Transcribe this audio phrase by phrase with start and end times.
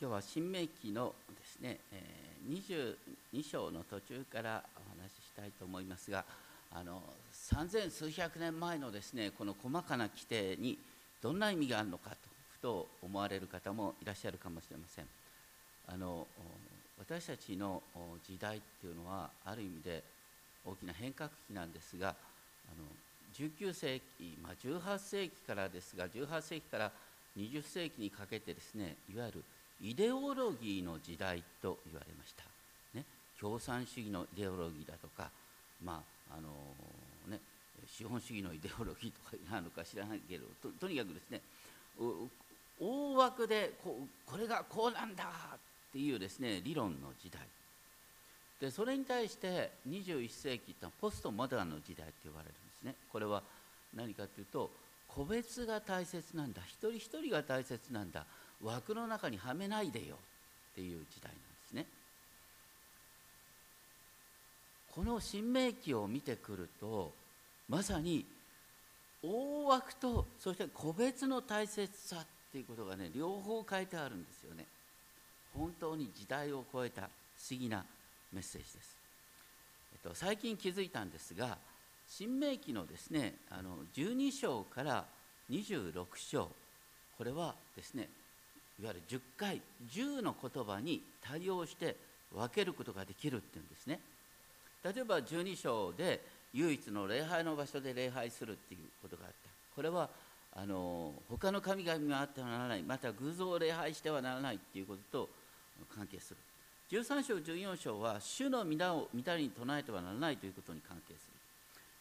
[0.00, 2.96] 今日は新明記のですね、えー、
[3.34, 6.24] 22章の途中からお話ししたいと思いますが
[6.72, 10.78] あの三千数百年前のですねこの細かな規定に
[11.20, 12.16] どんな意味があるのかと
[12.50, 15.04] ふと思われる方もいらっしゃるかもしれません。
[15.86, 16.26] あの
[16.98, 17.82] 私たちの
[18.26, 20.02] 時代っていうのはある意味で
[20.64, 22.12] 大きな変革期なんですがあ
[22.80, 22.86] の
[23.34, 26.90] 19世紀、まあ、18世紀からですが18世紀から
[27.36, 29.44] 20世紀にかけてですねいわゆる
[29.82, 32.44] イデオロギーの時代と言われました、
[32.94, 33.04] ね、
[33.40, 35.30] 共産主義のイデオロギーだとか、
[35.82, 36.48] まああの
[37.28, 37.40] ね、
[37.86, 40.44] 資本主義のイデオロギーとかなのか知らないけど
[40.78, 41.40] とにかくですね
[42.80, 45.24] 大枠でここれがこうなんだ
[45.54, 45.58] っ
[45.92, 47.40] ていうですね理論の時代。
[48.60, 52.94] でそれに対して21世紀ってのはポストモダンの時代って言われるんですね。
[53.10, 53.42] これは
[53.96, 54.70] 何かというと
[55.08, 56.60] 個別が大切なんだ。
[56.66, 58.24] 一人一人が大切なんだ。
[58.62, 60.16] 枠の中にはめないでよ
[60.72, 61.86] っていう時代なんですね。
[64.94, 67.12] この新明記を見てくると
[67.68, 68.26] まさに
[69.22, 74.66] 大枠とそして個別の大切さっていうことがね両方書いてあるんですよね。
[75.54, 77.06] 本当に時代を超えた不
[77.50, 77.84] 思議な
[78.32, 78.96] メッセージです。
[79.94, 81.58] えっと、最近気づいたんですが
[82.08, 85.04] 新明記のですねあの12章から
[85.50, 86.48] 26章
[87.16, 88.08] これはですね
[88.80, 89.60] いわゆる10回
[89.92, 91.96] 10の言葉に対応して
[92.34, 94.00] 分けることができるっていうんですね。
[94.82, 96.20] 例えば12章で
[96.54, 99.50] 唯一の礼拝の場所で礼拝するっていうことがあった。
[99.76, 100.08] これは
[100.56, 102.82] あの他の神々があってはならない。
[102.82, 105.28] また偶像を礼拝してはならないっていうことと
[105.94, 106.36] 関係する。
[106.90, 111.28] 13章14章は主の皆を御に唱えてはならないということに関係す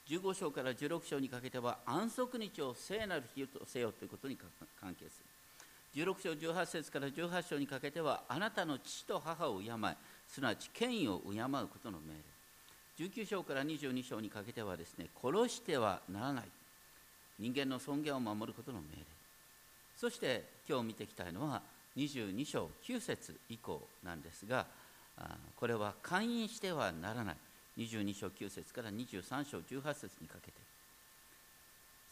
[0.10, 0.20] る。
[0.20, 4.38] 15章から16章にかけては安息日を聖なる日とせよということに
[4.80, 5.29] 関係する。
[5.96, 9.70] 16章18節から18章にかけてはあなたの父と母を敬い
[10.28, 12.14] すなわち権威を敬うことの命
[13.00, 13.08] 令。
[13.08, 16.46] 19章から22章にかけてはですね殺してはならない。
[17.40, 19.06] 人間の尊厳を守ることの命令。
[19.98, 21.62] そして今日見ていきたいのは
[21.98, 24.66] 22章9節以降なんですが
[25.56, 27.36] これは勧誘してはならない。
[27.78, 30.58] 22章9節から23章18節にかけて。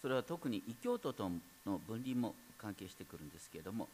[0.02, 1.30] それは特に異教徒と
[1.66, 3.88] の分離も関係してくるんですけれども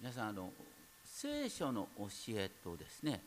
[0.00, 0.50] 皆さんあの
[1.04, 3.20] 聖書の教えとですね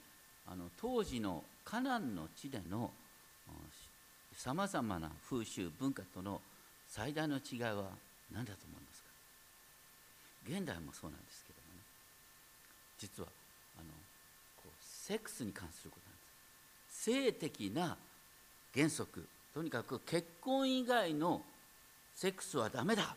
[0.48, 2.92] あの当時のカナンの地での
[4.36, 6.42] さまざまな風習文化との
[6.88, 7.90] 最大の違いは
[8.34, 9.10] 何だと思いますか？
[10.48, 11.82] 現代もそうなんですけどもね。
[12.98, 13.30] 実は
[13.78, 13.90] あの
[14.64, 16.22] こうセックスに関することなんで
[16.90, 17.04] す。
[17.04, 17.98] 性的な
[18.74, 21.42] 原則とにかく結婚以外の
[22.22, 23.16] セックスはダメだ。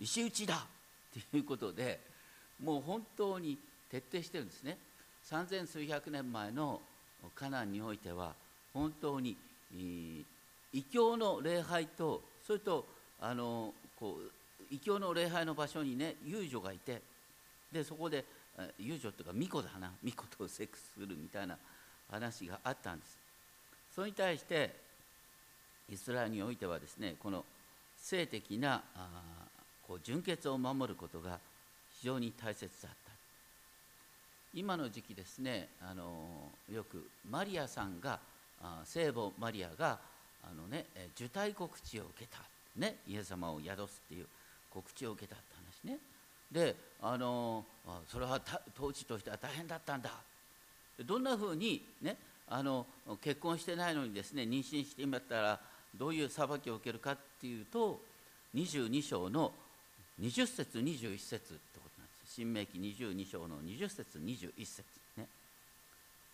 [0.00, 0.54] 石打ちだ。
[0.54, 2.00] っていうことで
[2.64, 3.58] もう本当に
[3.90, 4.78] 徹底してるんですね。
[5.22, 6.80] 三千数百年前の
[7.34, 8.32] カナンにおいては
[8.72, 9.36] 本当に
[10.72, 12.86] 異教の礼拝とそれと
[13.20, 14.32] あのこう
[14.70, 17.02] 異教の礼拝の場所にね遊女がいて
[17.70, 18.24] でそこで
[18.78, 19.92] 遊女というか巫女だな。
[20.02, 21.58] 巫女とセックスするみたいな
[22.10, 23.18] 話があったんです。
[23.94, 24.74] それに対して
[25.92, 27.44] イスラエルにおいてはですねこの
[28.00, 28.82] 性的な
[29.86, 31.38] こう純潔を守ることが
[32.00, 33.08] 非常に大切だった。
[34.54, 38.18] 今の時期ですねあのよくマリアさんが
[38.84, 39.98] 聖母マリアが
[40.42, 42.38] あの、ね、受胎告知を受けた、
[42.76, 44.26] ね、イエス様を宿すっていう
[44.70, 45.44] 告知を受けたって
[45.84, 45.98] 話ね。
[46.50, 47.64] であの
[48.08, 48.40] それは
[48.74, 50.10] 当時としては大変だったんだ。
[51.04, 52.16] どんなふうに、ね、
[52.48, 52.86] あの
[53.20, 55.60] 結婚してないのにですね妊娠してみたら
[55.94, 58.00] どういう裁きを受けるかっていうと
[58.54, 59.52] 22章の
[60.20, 64.82] 20節21節ってことなんです新明記22章の20節21節
[65.16, 65.26] ね。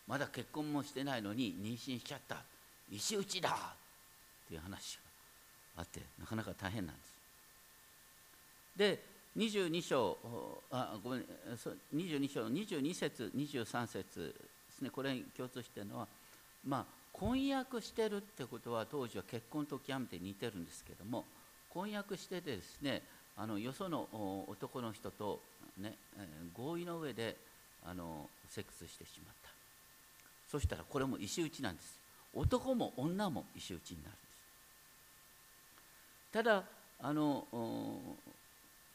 [0.07, 2.37] まだ結婚もしてないのに妊娠しちゃった。
[2.91, 5.03] 石打ちだっていう話が
[5.79, 7.15] あってなかなか大変なんです。
[8.77, 9.03] で
[9.37, 10.17] 22章
[10.71, 11.25] あごめん
[11.95, 14.35] 22章の22節23節
[14.69, 14.91] ですね。
[14.91, 16.09] これに共通しているのは
[16.67, 21.25] まあ婚約してるってことは当時は結婚と極めて似てるんですけども
[21.71, 23.03] 婚約しててですね
[23.37, 24.07] あのよその
[24.49, 25.41] 男の人と、
[25.79, 25.95] ね、
[26.55, 27.37] 合意の上で
[27.85, 29.51] あのセックスしてしまった。
[30.51, 31.99] そしたらこれも石打ちなんです。
[32.33, 34.25] 男も女も石打ちになるんです。
[36.33, 36.63] ただ
[37.01, 37.47] あの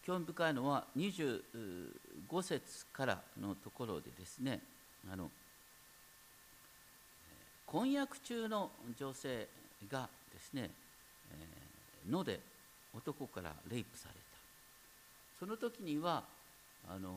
[0.05, 1.41] 興味深いのは25
[2.41, 4.61] 節からのところでですね
[5.11, 5.29] あの
[7.71, 9.47] 婚約中の女性
[9.91, 10.71] がですね、
[11.31, 12.39] えー、野で
[12.95, 14.19] 男からレイプされた。
[15.39, 16.23] その時には
[16.89, 17.13] あの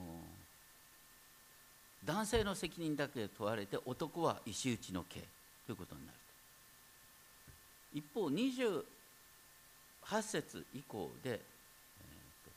[2.05, 5.21] 男性の責任だけ問われて男は石打ちの刑
[5.67, 6.19] ということになる
[7.93, 7.99] と。
[7.99, 11.39] 一方28節以降で、えー
[12.45, 12.51] と、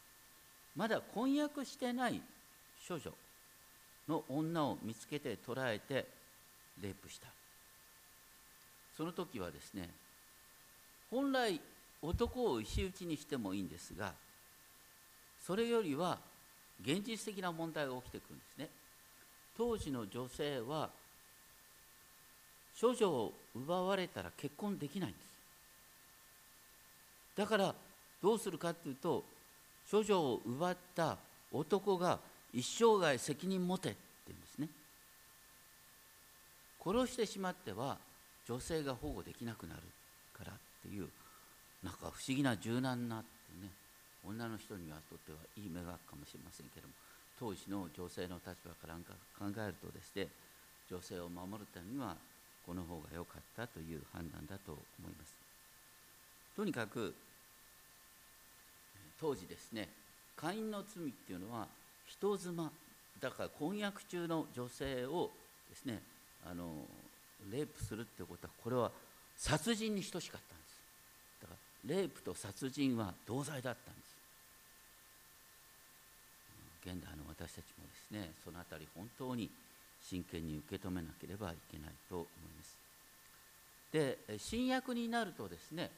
[0.75, 2.21] まだ婚約してない
[2.85, 3.13] 処女
[4.09, 6.05] の女を見つけて捕らえて
[6.81, 7.27] レイプした。
[8.95, 9.89] その時はですね
[11.11, 11.59] 本来
[12.01, 14.13] 男を石打ちにしてもいいんですが
[15.45, 16.17] それよりは
[16.81, 18.69] 現実的な問題が起きてくるんですね。
[19.57, 20.89] 当時の女性は
[22.79, 25.25] 処女を奪われたら結婚できないんです。
[27.37, 27.75] だから
[28.21, 29.23] どうするかっていうと
[29.89, 31.17] 処女を奪った
[31.51, 32.19] 男が
[32.53, 33.97] 一生涯責任持てって
[34.27, 34.67] 言うんですね。
[36.83, 37.97] 殺してしまっては
[38.47, 39.81] 女性が保護できなくなる
[40.37, 41.07] からっていう
[41.83, 43.27] なんか不思議な柔軟なって
[43.61, 43.69] ね
[44.25, 46.93] 女の人にはとってはいい目がかもしれませんけれども
[47.39, 48.95] 当時の女性の立場から
[49.37, 50.27] 考えるとですね
[50.89, 52.15] 女性を守るためには
[52.65, 55.35] この方が良かったという判断だと思います。
[56.55, 57.13] とにかく
[59.19, 59.89] 当時ですね
[60.35, 61.67] 会員の罪っていうのは
[62.07, 62.71] 人妻
[63.19, 65.31] だから婚約中の女性を
[65.69, 66.01] ですね
[66.45, 66.65] あの
[67.51, 68.91] レイプするってことはこれは
[69.37, 70.81] 殺人に等しかったんです。
[71.41, 71.53] だか
[71.87, 74.15] らレイプと殺人は同罪だったんです。
[76.85, 79.49] 現代の私たちもですねその辺り本当に
[80.01, 82.27] 真剣に受け止めなければいけないと思い
[82.57, 82.77] ます。
[83.91, 85.89] で新約になるとですね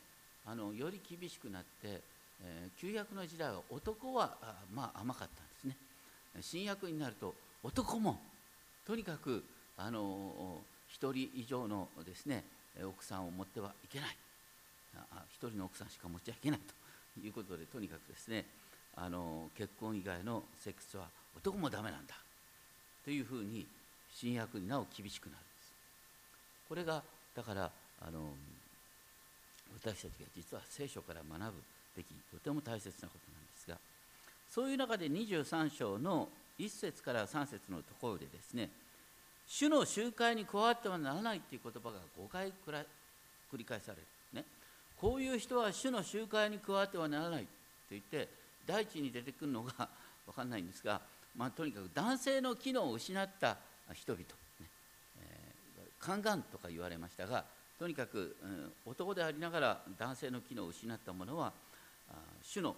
[0.46, 2.01] あのより厳しくなって、
[2.41, 5.75] えー、旧約の時代は男はあまあ甘かったんですね。
[6.41, 8.20] 新約になると男も
[8.86, 9.44] とにかく
[9.75, 10.62] あの
[10.94, 12.44] 1人以上のですね
[12.84, 14.17] 奥さんを持ってはいけない。
[15.39, 16.60] 1人の奥さんしか持っちゃいけない
[17.20, 18.46] ということでとにかくですね
[18.96, 22.15] あの結婚以外のセックスは男もダメなんだ
[23.06, 23.65] というふうに
[24.13, 25.74] 新約になお厳しくなるんです。
[26.67, 27.03] これが
[27.36, 28.29] だからあの
[29.79, 31.62] 私たちが実は聖書から学ぶ
[31.96, 33.77] べきとても大切なことなんですが
[34.50, 38.70] そういう中で23章の1節から3節のところでですね
[39.48, 42.51] 主の集会に加わってはならないという言葉が5回
[43.51, 44.46] 繰り返される、ね、
[45.00, 47.48] こういう人は主の集会に加わってはならないと
[47.92, 48.27] 言って
[48.66, 49.88] 第一に出てくるのが
[50.25, 51.00] 分かんないんですが、
[51.36, 53.58] まあ、とにかく男性の機能を失った
[53.94, 54.27] 人々、ね。
[55.22, 57.46] えー、宦官とか言われましたが
[57.80, 61.54] とにかく、うん、男でありながら男性の機能を失った者は
[62.42, 62.75] 主の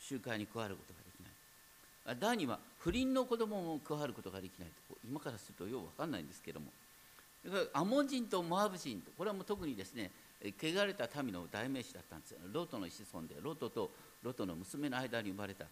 [0.00, 1.01] 集会に加わることが
[2.18, 4.96] 第二は不倫の子供も加わることができないと。
[5.08, 6.66] 今からするとよう分かんないんですけども。
[7.44, 10.10] だからアモン人とモアブ人これはもう特にですね
[10.44, 12.38] 汚れた民の代名詞だったんですよ。
[12.52, 13.90] ロトの子孫でロトと
[14.22, 15.66] ロトの娘の間に生まれた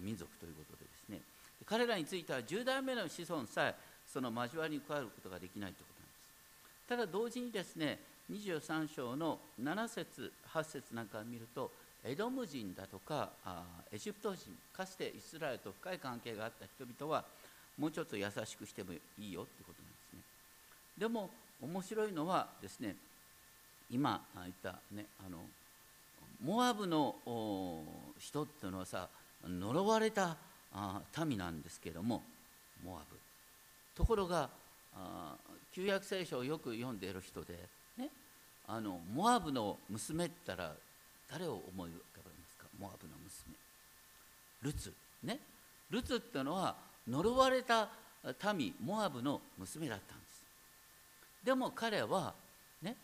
[0.00, 1.20] 民族ということでですね。
[1.64, 3.74] 彼らについては10代目の子孫さえ
[4.06, 6.88] その交わりに加わることができないということなんです。
[6.88, 7.98] ただ同時にですね
[8.30, 11.70] 23章の7節8節なんかを見ると
[12.06, 13.30] エドム人だとか
[13.92, 17.24] エジプト人かつてイスラエルと深い関係があった人々は
[17.78, 20.20] もうちょっと優しくしてもいいよってことなんですね。
[20.98, 22.96] でも面白いのはですね
[23.90, 25.38] 今言ったねあの
[26.42, 27.16] モアブの
[28.18, 29.08] 人っていうのはさ
[29.44, 30.36] 呪われた
[31.24, 32.22] 民なんですけども
[32.84, 33.16] モアブ。
[33.96, 34.48] ところが
[35.72, 37.54] 旧約聖書をよく読んでいる人で
[37.96, 38.10] ね
[38.68, 40.72] あのモアブの娘って言ったら
[41.30, 42.66] 誰を思い浮かべますか？
[42.78, 43.54] モアブの娘。
[44.62, 44.92] ルツ。
[45.22, 45.38] ね。
[45.90, 46.76] ルツってのは
[47.08, 47.88] 呪われた
[48.54, 50.42] 民モアブの娘だったんです。
[51.44, 52.34] でも彼は
[52.82, 52.96] ね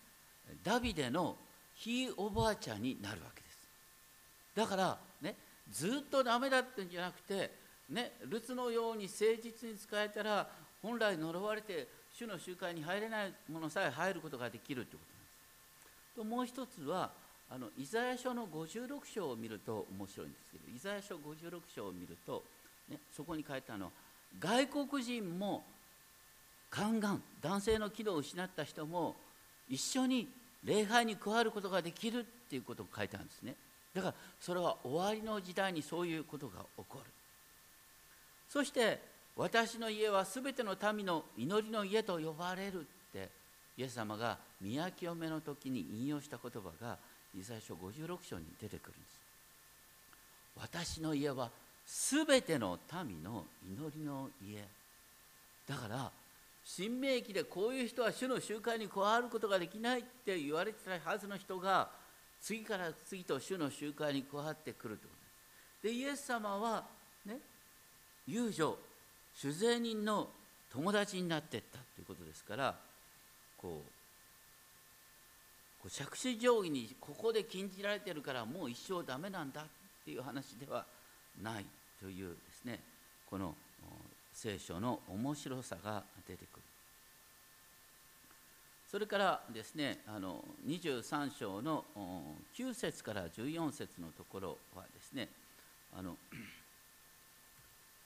[0.64, 1.36] ダビデの
[1.74, 3.58] ひいおばあちゃんになるわけです。
[4.56, 5.36] だからね
[5.70, 7.50] ずっとダメだったんじゃなくて
[7.88, 10.48] ねルツのように誠実に使えたら
[10.82, 15.30] 本来呪われて主の集会に入れないものさえ入ることができるということなんで
[16.10, 16.16] す。
[16.16, 17.10] ともう一つは
[17.54, 22.42] あのイザヤ書の56章を見ると面白いんですけどイザヤ書56章を見ると、
[22.88, 23.90] ね、そこに書いたのは
[24.40, 25.62] 外国人も
[26.74, 29.14] 宦官男性の機能を失った人も
[29.68, 30.28] 一緒に
[30.64, 33.54] 礼拝に加わることができるっていうことを書いてあるんですね。
[33.94, 37.10] だからそれは終わりの時代にそういうことが起こる。
[38.48, 38.98] そして
[39.36, 43.28] 私の家は全ての民の祈りの家と呼ばれるって
[43.76, 46.96] イエス様が宮清めの時に引用した言葉が
[47.38, 49.20] イザヤ書56章に出てくるんです。
[50.60, 51.50] 私の家は
[51.86, 54.64] 全ての民の祈りの家。
[55.68, 56.10] だから
[56.64, 61.88] 新明記でこういう人は主の集会に加わることができないって言われてたはずの人が
[62.40, 65.08] 次から次と主の集会に加わってくるという。
[65.08, 65.16] こ
[65.82, 66.84] とででイエス様は
[67.26, 67.38] ね
[68.26, 68.76] 遊女
[69.34, 70.28] 酒税人の
[70.72, 72.74] 友達になっていったということですから
[73.56, 74.01] こう
[75.82, 79.64] こう借子定規にここで禁じられてるからもう一生ダメなんだっ
[80.04, 80.86] ていう話では
[81.42, 81.66] ない
[82.00, 82.78] というですね
[83.28, 83.54] この
[84.32, 86.62] 聖書の面白さが出てくる。
[88.90, 91.84] それからですねあの23章の
[92.54, 95.28] 9節から14節のところはですね
[95.98, 96.16] あの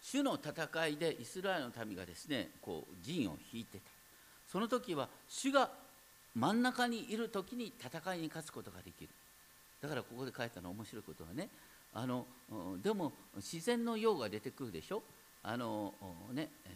[0.00, 3.84] 主の戦いでイスラエルの民がですねこう陣を引いてた。
[4.46, 5.68] その時は主が
[6.36, 9.08] 真ん中にいる時に戦いに勝つことができる。
[9.80, 11.48] だからここで書いたの面白いことはね
[11.94, 12.26] あの
[12.82, 15.02] でも自然の用が出てくるでしょ。
[15.42, 15.94] あの
[16.32, 16.68] ね、え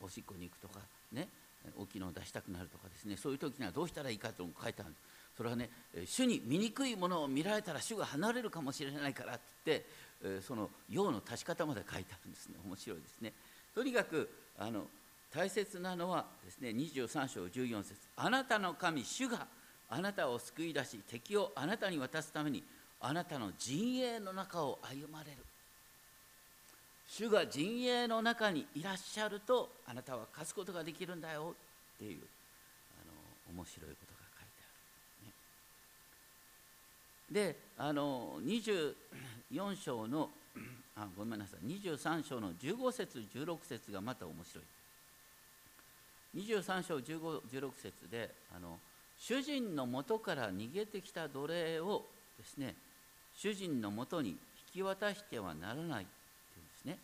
[0.00, 0.80] ー、おしっこに行くとか
[1.12, 1.28] ね
[1.76, 3.16] 大きいのを出したくなるとかですね。
[3.16, 4.94] そういう時にはどうしたらいいかと書いてある。
[5.36, 5.70] それはね
[6.04, 9.86] 主に醜いものを見られたら主が離れるかもしれないからって
[10.22, 12.56] 言ってその用の足し方まで書いてあるんですね。
[12.66, 13.32] 面白いですね。
[13.74, 14.86] とにかくあの
[15.34, 19.46] 大切なのはですね23章14節あなたの神主が
[19.88, 22.62] あなたを救い出し敵をあなたに渡すために
[23.00, 25.38] あなたの陣営の中を歩まれる。
[27.08, 31.54] 主が陣営の中にいらっしゃるとあなたは勝つことができるんだよ
[31.96, 32.20] っていう
[33.02, 34.62] あの面白いことが書いて
[37.34, 40.30] ある、ね、であの24章の
[40.96, 41.66] あごめんなさい。
[41.66, 44.64] 23章の15節16節がまた面白い。
[46.36, 48.78] 23章15、16節であの
[49.18, 52.04] 主人のもとから逃げてきた奴隷を
[52.38, 52.74] ですね
[53.36, 54.36] 主人のもとに引
[54.74, 56.98] き渡してはならないっていうんですね。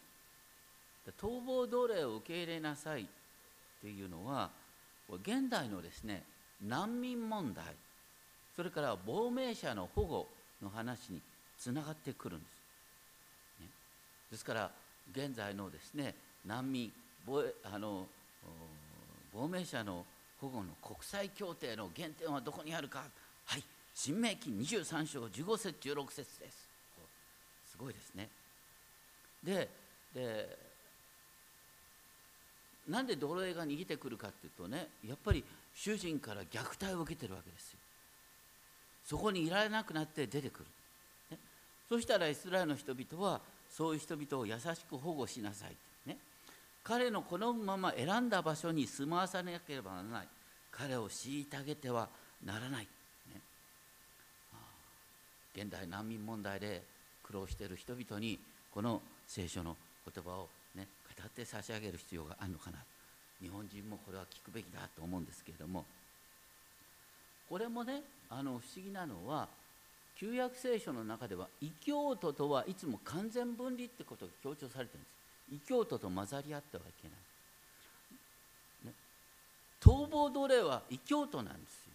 [1.21, 3.07] 逃亡奴隷を受け入れなさいっ
[3.81, 4.51] ていうのは
[5.23, 6.23] 現代のですね
[6.67, 7.65] 難民問題
[8.57, 10.27] それから亡命者の保護
[10.63, 11.21] の話に
[11.59, 13.67] つながってくるんです、ね、
[14.33, 14.71] ですから
[15.13, 16.93] 現在のですね難民
[17.65, 18.07] あの
[19.35, 20.05] 亡命者の
[20.41, 23.05] 保護の国際協定の原点はどこにあるか。
[23.47, 23.65] はい。
[23.95, 26.69] 新明記23章15節16節です。
[27.71, 28.29] すごいですね。
[29.43, 29.69] で
[30.15, 30.59] で
[32.89, 35.45] なんで奴隷が逃げてくるかっていうとねやっぱり
[35.75, 37.79] 主人から虐待を受けてるわけですよ。
[39.05, 40.65] そこにいられなくなって出てくる、
[41.31, 41.39] ね、
[41.89, 45.77] そしたらイスラエルの人々はそういう人々を優しく保護しなさい
[46.83, 50.29] 彼の好むまま選んだ場所に住まわさなければならない。
[50.71, 52.09] 彼を虐げては
[52.45, 52.87] ならない、
[53.35, 53.41] ね、
[55.55, 56.83] 現代難民問題で
[57.25, 58.39] 苦労している人々に
[58.71, 59.77] この聖書の
[60.15, 60.87] 言葉を、ね、
[61.19, 62.79] 語って差し上げる必要があるのかな。
[63.41, 65.85] 日本人もこれは聞くべきだと思うんですけれども。
[67.49, 69.49] これもねあの不思議なのは
[70.17, 75.19] 旧約聖書の中では異教徒とはいつも完全分離ってことが強調されてるんです。
[75.52, 78.93] 異教徒と混ざり合ってはいけない、ね、
[79.81, 81.93] 逃亡奴隷は異教徒なんですよ。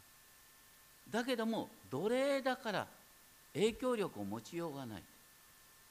[1.12, 2.88] だけども奴隷だから
[3.54, 5.04] 影響力を持ちようがない。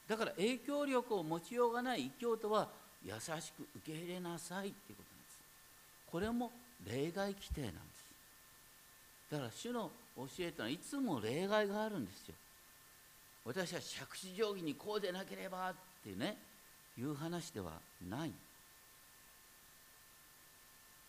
[0.09, 2.69] だから影響力を持ちようがない異教徒は
[3.05, 5.39] 優しく受け入れなさいっていうことなんです。
[6.11, 6.51] これも
[6.85, 8.03] 例外規定なんです。
[9.31, 12.35] だから主の教えというのはいつも例外があるんですよ。
[13.45, 16.37] 私は借子定規にこうでなければっていうね。
[16.99, 17.73] いう話では
[18.09, 18.33] ない。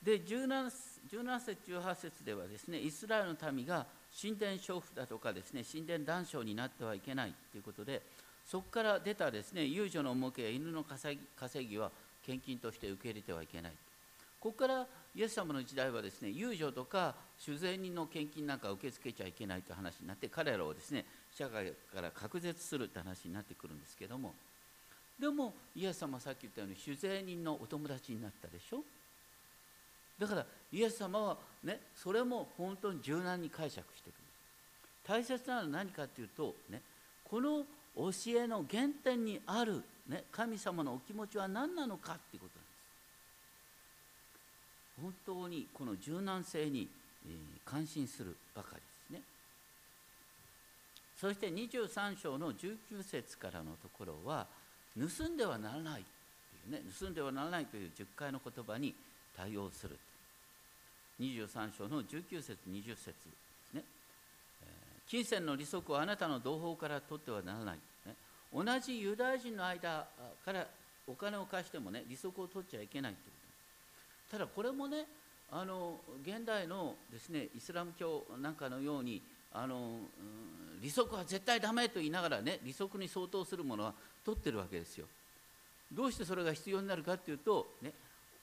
[0.03, 0.71] で17
[1.09, 3.85] 17節18節ではですねイスラエルの民が
[4.19, 8.01] 神殿娼婦だとかですね神殿男娼になってはいけないということで
[8.45, 11.91] そこから出たですね遊女の模型や犬の稼ぎ稼ぎは
[12.25, 13.71] 献金として受け入れてはいけない
[14.39, 14.85] ここから
[15.15, 24.33] イエス様の時代はですね遊女とか酒税人の献金なんか受け付けちゃいけないという話になって彼らをですね社会から隔絶するという話になってくるんですけども
[25.19, 28.83] でもイエス様はさっき言ったように酒税人のお友達になったでしょ？
[30.19, 34.19] だからイエス様はねそれも本当に柔軟に解釈してくる。
[35.05, 36.81] 大切なのは何かっていうとね
[37.23, 37.65] この
[37.95, 42.65] 教えの原点にある、ね、神様のお気持ちは何なのかっていうことなん
[45.13, 45.19] です。
[45.25, 46.89] 本当にこの柔軟性に、
[47.25, 49.21] えー、感心するばかりですね。
[51.19, 54.47] そして23章の19節からのところは
[54.97, 56.03] 「盗んではならない
[56.69, 58.93] というね盗んではならないという10回の言葉に
[59.35, 59.97] 対応する。
[61.19, 63.13] 23章の19節20節で
[63.69, 63.83] すね、
[65.07, 68.15] 金銭の利息をあなたの同胞から取ってはならない、ね、
[68.51, 70.07] 同じユダヤ人の間
[70.43, 70.65] から
[71.07, 73.31] お金を貸してもね利息を取っちゃいけないというこ
[74.31, 74.37] と。
[74.37, 75.05] ただこれもね
[75.51, 79.21] あの現代のですねイスラム教なんかのように
[79.55, 79.99] あの、
[80.81, 83.93] 利息は絶対ダメと言いながらね利息に相当するものは
[84.25, 85.05] 取ってるわけですよ
[85.91, 87.91] どうしてそれが必要になるかっていうと、ね、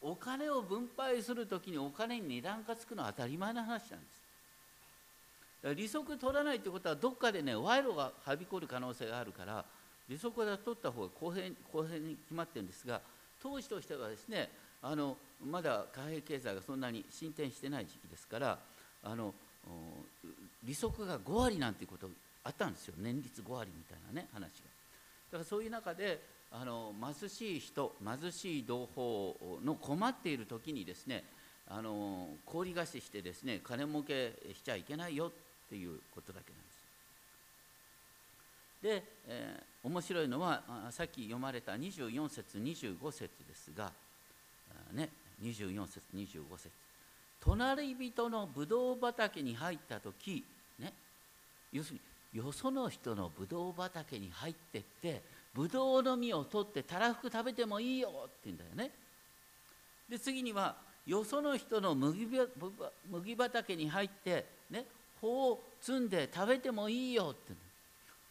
[0.03, 4.21] お金を分配するときにお金に値段がつくのは当たり前の話なんです。
[5.63, 9.65] だから利息取らないってことはどっかでね賄賂がはびこる可能性があるから
[10.09, 13.01] 利息は取った方が公平公平に決まってるんですが
[13.43, 14.49] 当時としてはですね
[14.83, 18.59] あのまだ貨幣経済がそんなに進展してない時期ですから
[19.05, 19.35] あの
[20.65, 22.09] 利息が5割なんていうこと
[22.45, 24.70] あったんですよ年率5割みたいなね話が。
[25.31, 26.21] だからそういう中で
[26.53, 31.25] あの貧しい人貧しい同胞の困っている時にですね
[31.69, 35.31] あの氷菓子してですね金儲けしちゃいけないよっ
[35.69, 36.81] ていうことだけなんです。
[38.83, 43.93] で、えー、面白いのはさっき読まれた24節25節ですが、
[44.93, 45.11] ね、
[45.43, 46.71] 24節25節
[47.41, 50.45] 隣人のブドウ畑に入った時、
[50.79, 50.93] ね、
[51.73, 52.01] 要するに
[52.33, 58.91] よその人のブドウ畑に入ってってぶどうの実を取ってたらふく食べてもいいよって言うんだよね。
[60.09, 62.29] で次にはよその人の麦
[63.11, 64.85] 麦畑に入ってね
[65.21, 67.53] 穂を摘んで食べてもいいよって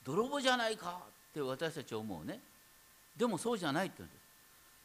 [0.05, 2.39] 泥棒じゃないかって私たち思うね。
[3.17, 4.23] でもそうじゃないって言うんです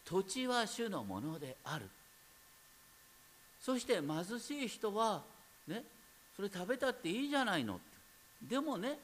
[0.04, 1.88] 土地は主のものである。
[3.60, 5.22] そして貧しい人は
[5.68, 5.84] ね
[6.34, 7.93] それ食べたっていいじゃないのって
[8.42, 8.98] でもね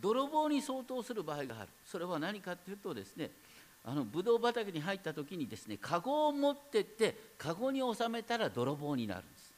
[0.00, 1.68] 泥棒に相当する場合がある。
[1.86, 3.30] それは何かっていうとですね
[3.84, 9.52] あのブドウ畑に入った時にですね籠を持ってって籠に収めたら泥棒になるんです。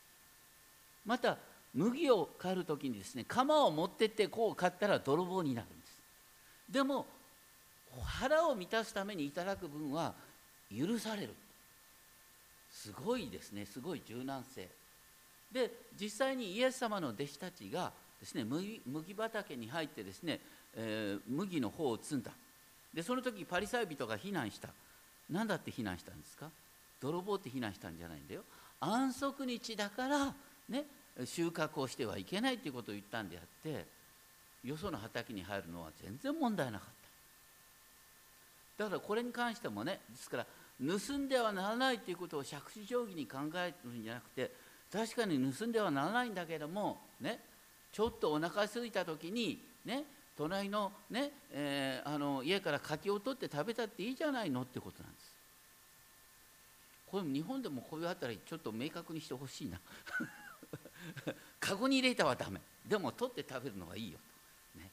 [1.04, 1.36] また
[1.74, 5.98] 麦を刈る時にですね鎌を持ってってこう刈ったら泥棒になるんです。
[6.70, 7.06] でも
[8.04, 10.14] 腹を満たすためにいただく分は
[10.76, 11.34] 許される。
[12.70, 13.66] すごいですね。
[13.66, 14.68] すごい柔軟性。
[15.50, 20.40] で実際にイエス様の弟子たちがですね麦麦畑に入ってですね、
[20.76, 22.30] えー、麦の方を摘んだ。
[22.92, 24.68] でその時パリサイ人が避難した。
[25.30, 26.50] 何だって避難したんですか？
[27.00, 28.42] 泥棒って避難したんじゃないんだよ。
[28.80, 30.35] 安息日だから
[30.68, 30.85] ね
[31.24, 33.87] 収穫をしてはいけないということを言ったんであって
[34.64, 36.88] よその畑に入るのは全然問題なかっ
[38.78, 38.85] た。
[38.85, 40.46] だからこれに関してもねですから
[40.80, 44.50] 盗んではならないということを杓子定規に考えるんじゃなくて
[44.90, 47.38] 確かに盗んではならないんだけどもね
[47.92, 50.05] ちょっとお腹空いた時にね
[50.37, 55.31] 隣のね、えー、あの家から柿を取って食べたっていいじゃないのってことなんです。
[57.11, 59.81] これ日本でもこういうあたりちょっと明確にしてほしいな。
[61.59, 62.61] カゴに入れたはダメ。
[62.90, 64.18] でも取って食べるのはいいよ
[64.74, 64.90] と、ね、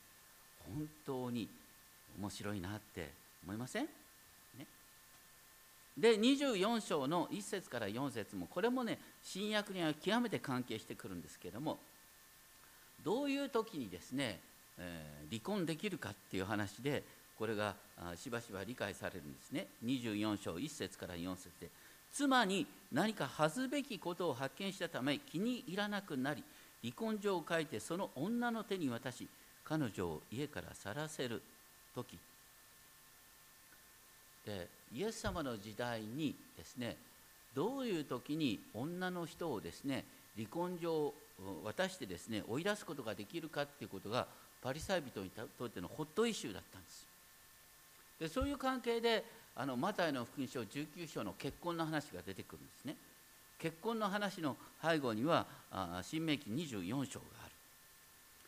[0.68, 1.50] 本当に
[2.20, 3.12] 面白いなって
[3.44, 4.68] 思いません、ね、
[5.98, 11.80] で24章の1節から4節もこれもね新約には極めて関係してくるんですけれども
[13.04, 14.40] どういう時にですね、
[14.78, 17.04] えー、離婚できるかっていう話で
[17.38, 17.76] これが
[18.16, 19.68] しばしば理解されるんですね。
[19.86, 21.70] 24章1節から4節で。
[22.12, 26.44] 妻に何か恥ずべきことを発見したため気に入らなくなり
[26.82, 29.28] 離婚状を書いてその女の手に渡し
[29.64, 31.42] 彼女を家から去らせる
[31.94, 32.18] 時。
[34.46, 36.96] でイエス様の時代にですね
[37.54, 40.06] どういう時に女の人をですね
[40.38, 41.14] 離婚状
[41.64, 44.28] 渡してですね追い出すことができるかっていうことが
[44.62, 47.06] パリサイ人にとってのホットイシューだったんです。
[48.20, 49.24] でそういう関係で
[49.56, 52.96] あのマタイの福音書19章の結婚の話が出てくるんですね。
[53.60, 57.52] 結婚の話の背後にはあ新明記24章がある。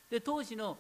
[0.10, 0.78] で当時の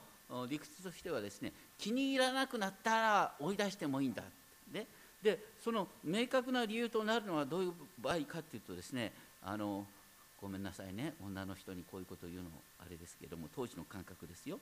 [0.47, 4.23] 理屈としてはですね気に入らなくなったら追い出してもいいんだ。
[4.71, 4.87] で
[5.21, 9.11] でその明確な理由となるのはどういう場合かっていうとですね
[9.43, 9.85] あの
[10.41, 11.13] ごめんなさいね。
[11.23, 12.49] 女の人にこういうことを言うの
[12.79, 14.59] あれですけども当時の感覚ですよ。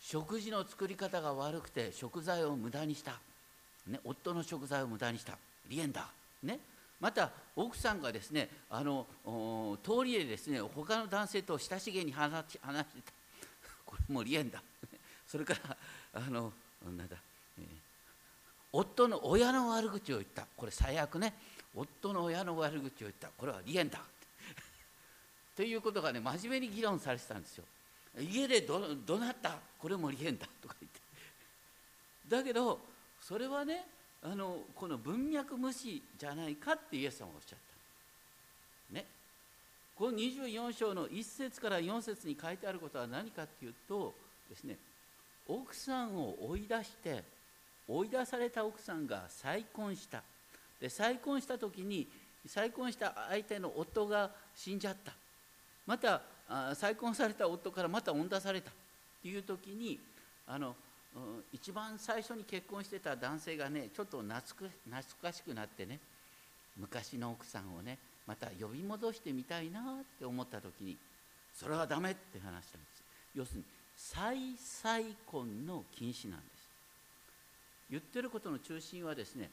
[0.00, 3.20] 食事の作り方が悪くて食材を無駄にした、
[3.86, 5.38] ね、夫の食材を無駄にした。
[5.70, 6.08] 離縁だ、
[6.42, 6.58] ね、
[7.00, 9.06] また奥さんがですねあの
[9.82, 13.12] 通りでですね他の男性と親しげに話話してた。
[13.86, 14.62] これも離縁だ
[15.26, 15.76] それから
[16.14, 16.52] あの
[16.84, 17.16] なんだ、
[17.58, 17.66] えー、
[18.72, 20.46] 夫の親の悪口を言った。
[20.56, 21.32] これ最悪ね。
[21.74, 23.28] 夫の親の悪口を言った。
[23.36, 24.00] これは離縁だ。
[25.56, 27.64] ということがね真面目に議論されてたんですよ。
[28.18, 29.58] 家でどどなった？
[29.78, 31.00] これも離縁だとか言って。
[32.28, 32.80] だけど
[33.20, 33.86] それはね
[34.22, 37.58] あのこの文脈無視じゃないかってイエス様がおっしゃっ
[38.90, 38.94] た。
[38.94, 39.06] ね。
[39.96, 44.14] この24章の1節から4節に書いてあることは何かっていうと
[44.48, 44.76] ですね
[45.46, 47.24] 奥さんを追い出して
[47.88, 50.22] 追い出された奥さんが再婚した。
[50.82, 52.08] で再婚した時に
[52.44, 55.12] 再婚した相手の夫が死んじゃった。
[55.86, 56.22] また
[56.74, 58.70] 再婚された夫からまた恩出された。
[58.70, 58.74] っ
[59.22, 60.00] ていう時に
[60.48, 60.74] あの
[61.52, 64.42] 一番最初に結婚してた男性がねちょっと懐
[65.22, 66.00] かしくなってね
[66.76, 69.82] 昔の奥さんをねまた呼び戻してみたいなっ
[70.18, 70.96] て思った時に
[71.54, 73.04] それはダメって話したんです。
[73.36, 73.64] 要するに
[73.96, 76.50] 再再婚の禁止なんです。
[77.88, 79.48] 言ってることの中心はですね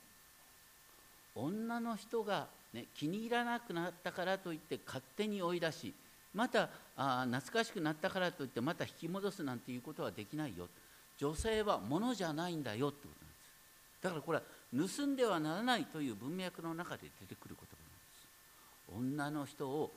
[1.40, 5.94] 女の人が、ね、気に入らなくなったからといって勝手に追い出し
[6.34, 10.68] またあ懐かしくなったからといってまた引き戻すなんていうことはできないよ。
[11.18, 14.04] 女性は物じゃないんだよってことなんです。
[14.04, 14.44] だからこれは
[14.98, 19.32] 盗んではならないという文脈の中で出てくる言葉なんです。
[19.32, 19.92] 女の人を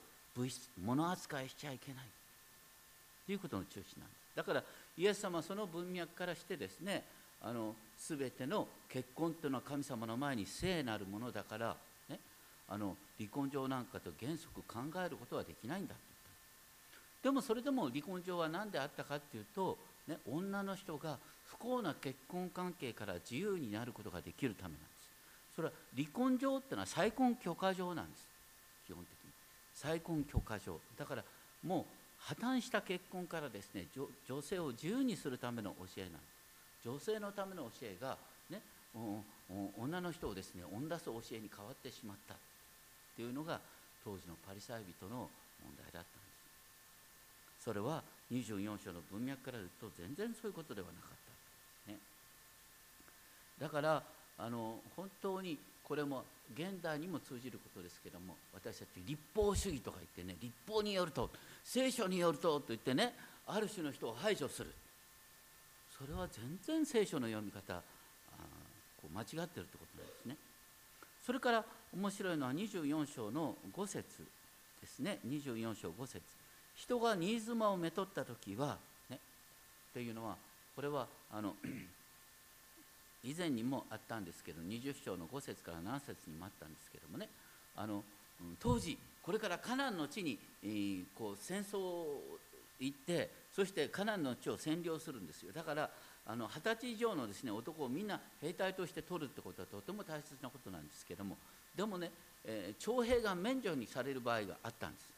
[0.83, 2.05] 物扱いしちゃいけない。
[3.27, 4.37] ということの中心なんです。
[4.37, 4.65] だから
[4.97, 7.05] イエス様はその文脈からしてですね
[7.43, 11.77] あの全ての結婚というのは神様の前に聖なるものだから、
[12.09, 12.19] ね、
[12.69, 16.03] あの離婚状なんかと原則考えることはできないんだって
[17.23, 17.31] 言った。
[17.31, 19.77] でもそれでも離婚状は何であったかっていうと、
[20.07, 24.93] ね、女の人が不幸な結婚関係から自由になることができるためなんです。
[25.57, 28.27] それは離婚状っていうのは再婚許可状なんです。
[28.87, 29.31] 基本的に。
[29.75, 30.79] 再婚許可状。
[30.97, 31.25] だから
[31.65, 31.85] もう
[32.19, 33.87] 破綻した結婚からですね
[34.29, 36.42] 女性を自由にするための教えなんです。
[36.85, 38.17] 女性のための教えが、
[38.51, 38.61] ね、
[39.79, 42.37] 女の人をですね恩出す教えに変わってしまったっ
[43.17, 43.61] ていうのが
[44.05, 45.31] 当時のパリサイ人の
[45.63, 46.07] 問題だったんで
[47.61, 47.65] す。
[47.65, 51.11] それは24章の文脈から言うと全然そういうことではなかっ
[51.87, 51.99] た、ね、
[53.61, 54.03] だから
[54.39, 61.31] あの本当にこれも現代にも通じることですけども私たち立法主義とか言ってね立法によると
[61.63, 63.15] 聖書によるとと言ってね
[63.47, 64.73] ある種の人を排除する。
[66.03, 67.81] それは全然聖書の読み方あ
[69.01, 70.37] こう間違ってるってことなんですね。
[71.25, 74.05] それから面白いのは24章の5節
[74.81, 75.21] ですね。
[75.25, 76.21] 24章5節。
[76.75, 78.79] 人が新妻をめとった時は
[79.11, 79.21] ね
[79.91, 80.35] っていうのは
[80.75, 81.55] これはあの
[83.23, 87.29] 以前にもあったんですけど20章の5節から7節にもあったんですけどもね。
[87.77, 88.03] あの
[88.59, 91.79] 当時これからカナンの地に、えー、こう戦争
[92.81, 95.53] 行ってそしてカナンの地を占領するんですよ。
[95.53, 95.91] だから
[96.27, 101.37] あの20歳以上のです、ね、男をみんな兵隊として取るってことはとても大切なことなんですけども
[101.77, 102.11] でもね、
[102.45, 105.09] えー、徴兵が免除にされる場合があったんです。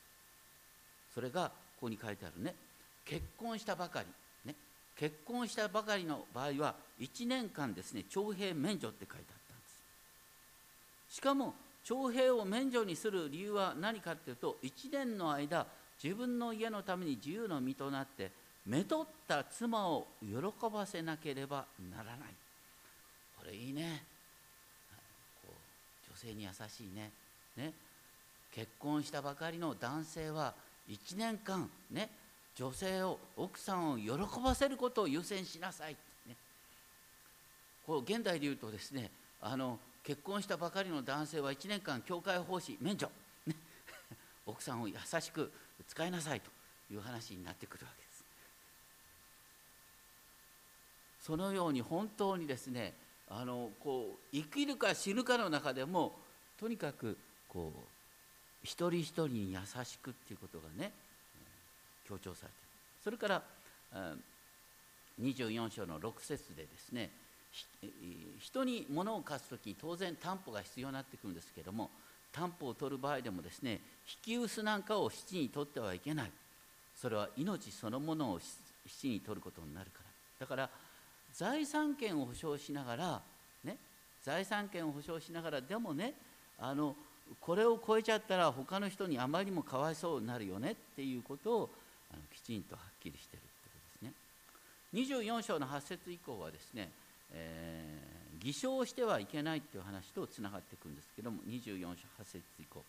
[1.15, 2.55] それがここに書いてあるね。
[3.05, 4.07] 結婚したばかり、
[4.47, 4.57] ね、
[4.97, 9.67] 結婚したばかりの場合は1年間ですね徴兵免除って書いてあったんで
[11.09, 11.17] す。
[11.17, 15.67] しかも徴兵を免除にする理由は何かっていうと1年の間
[16.03, 18.31] 自分の家のために自由の身となって
[18.67, 20.37] めとった妻を喜
[20.73, 22.17] ばせなければならない。
[23.39, 24.03] これいいね。
[25.43, 27.11] こう女性に優しいね。
[27.57, 27.73] ね。
[28.55, 30.55] 結婚したばかりの男性は
[30.89, 32.09] 1年間ね
[32.55, 35.97] 女性を奥さんを喜ばせることを優先しなさい、
[36.29, 36.37] ね、
[37.85, 39.11] こう現代で言うとですね
[39.43, 43.11] あの結婚したばかりの男性は1年間教会奉仕免除、
[43.47, 43.57] ね、
[44.47, 45.51] 奥さんを優しく
[45.89, 46.51] 使いなさいと
[46.93, 48.25] いう話になってくるわけです。
[51.27, 52.93] そのように本当にですね
[53.31, 56.13] あのこう生きるか死ぬかの中でも
[56.61, 57.17] とにかく
[57.49, 57.79] こう
[58.63, 60.93] 一人一人に優しくっていうことがね
[62.07, 62.69] 強調されている。
[63.03, 63.43] それから
[65.21, 67.11] 24章の6節でですね
[68.41, 71.91] 人に物を貸す時に当然担保が必要になってくるんですけども
[72.33, 76.31] 担保を取る場合でもですね引き薄なんかを七に取ってはいけない。
[76.95, 78.41] それは命そのものを
[78.87, 80.05] 七に取ることになるから。
[80.41, 80.71] だから
[81.33, 83.23] 財産権を保証しながら
[83.65, 83.77] ね
[84.23, 86.15] 財産権を保証しながらでもね
[86.59, 86.95] あの
[87.41, 91.71] これを超えちゃったら他の人にあまりにもかわいそうになるよねっていうことを
[92.13, 94.13] あのきちんとはっきりしてるってことで
[95.01, 95.23] すね。
[95.23, 96.91] 24章の8節以降はですね、
[97.33, 101.87] えー、偽証してはいけないっていう話とつながっていくんですけども24章
[102.23, 102.85] 8節以降。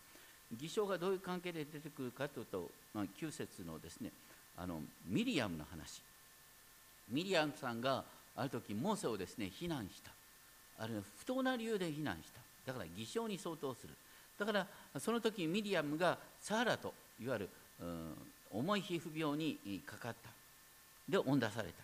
[0.52, 4.10] 偽証がどういう関係で出てくるかというと、まあ、9節のですね
[4.56, 6.02] あのミリアムの話。
[7.10, 8.04] ミリアムさんが
[8.34, 10.10] ある時モーセをですね非難した。
[10.78, 12.40] あるいは不当な理由で非難した。
[12.72, 13.94] だから偽証に相当する。
[14.38, 14.66] だから
[14.98, 17.48] その時ミリアムがサーラといわゆる
[18.50, 20.30] 重い皮膚病にかかった。
[21.08, 21.74] で恩出された。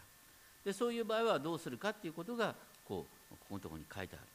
[0.65, 2.55] でそういう場合はどうするかっていうことが
[2.87, 4.32] こうここのところに書いてある。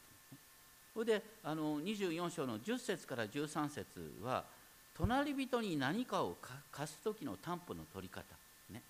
[0.98, 3.86] それであの24章の10節から13節
[4.24, 4.44] は
[4.98, 6.36] 隣人に何かを
[6.72, 8.24] 貸す時の担保の取り方、
[8.74, 8.82] ね、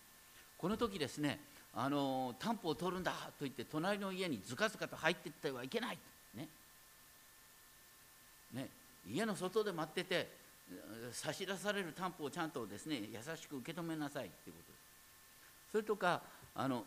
[0.57, 1.37] この時ですね
[1.73, 5.97] あの担保を取るんだと言って隣の家にずかずかと入っていってはいけない、
[6.33, 6.47] ね。
[8.53, 8.69] ね、
[9.11, 10.29] 家の外で待ってて
[11.11, 14.71] 差し出される担保をちゃんとですね優しく受け止めなさいということ。
[14.71, 16.21] ですそれとか
[16.55, 16.85] あの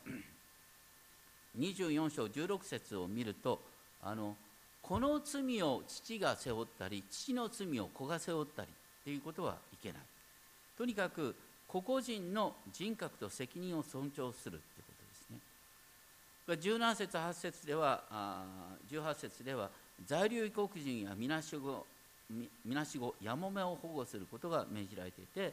[1.59, 3.61] 24章16節を見ると
[4.03, 4.35] あの
[4.83, 10.03] この罪を父が背負ったり父の罪を子が背負ったりっていうことはいけない。
[10.77, 11.35] とにかく
[11.69, 14.93] 個々人の人格と責任を尊重するってこ
[16.47, 16.81] とですね。
[16.81, 18.03] 17節8節では
[18.91, 19.71] 18節では
[20.05, 21.87] 在留異国人やみなしご
[22.29, 25.53] みなしごやもめを保護することが命じられていて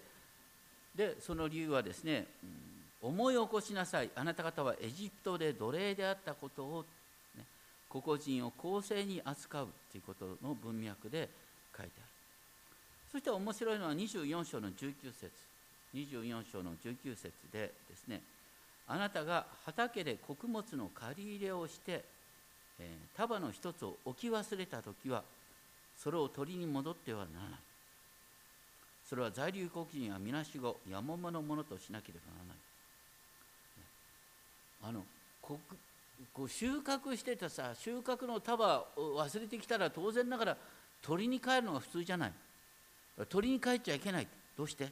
[0.96, 2.26] でその理由はですね、
[3.04, 4.10] うん、思い起こしなさい。
[4.16, 6.86] あなた方はエジプトで奴隷であったことを
[7.90, 11.30] 個々人を公正に扱うということの文脈で
[11.76, 12.06] 書いてある。
[13.12, 15.32] そして面白いのは24章の19節。
[15.94, 18.22] 24章の19節でですね
[18.88, 22.04] あなたが畑で穀物の借り入れをして、
[22.80, 25.24] えー、束の一つを置き忘れた時は
[25.98, 27.60] それを取りに戻ってはならない。
[29.10, 32.58] それは在留国人やみなしごやもめのものとしなければならない、
[34.84, 35.06] あの
[36.34, 40.58] こう収穫してたさ収穫の束を忘れてきたら当然ながら
[41.02, 42.34] 取りに帰るのが普通じゃない。
[43.30, 44.28] 取りに帰っちゃいけない。
[44.58, 44.92] どうして？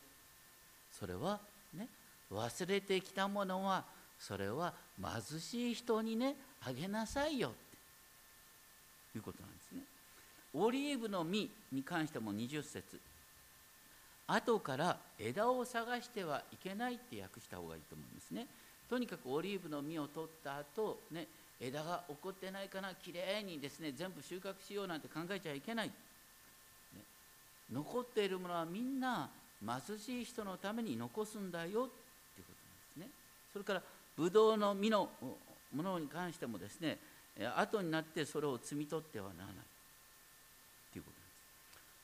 [0.91, 1.39] それは
[1.73, 1.87] ね
[2.31, 3.83] 忘れてきたものは
[4.19, 7.51] それは貧しい人にねあげなさいよっ
[9.11, 9.17] て。
[9.17, 9.81] いうことなんですね。
[10.53, 12.99] オリーブの実に関しても20節。
[14.27, 18.47] 後から枝を探してはいけないって訳した方がいいと思うんですね。
[18.89, 21.27] とにかくオリーブの実を取った後ね
[21.59, 25.93] 枝が起こってないかなきれいにですね全部収穫しようなんて考えちゃいけない、ね、
[27.71, 29.29] 残っているものはみんな
[29.65, 31.89] 貧しい人のために残すんだよっていうこ
[32.95, 33.09] となんですね。
[33.53, 33.81] それから
[34.17, 35.09] ブドウの実の
[35.73, 36.97] ものに関してもですね
[37.55, 39.55] 後になってそれを摘み取ってはならない。
[40.91, 41.25] ということです。